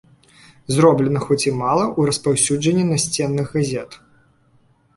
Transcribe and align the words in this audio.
Зроблена, 0.75 1.19
хоць 1.25 1.43
і 1.43 1.51
мала, 1.59 1.85
у 1.99 2.07
распаўсюджанні 2.11 2.89
насценных 2.91 3.55
газет. 3.61 3.89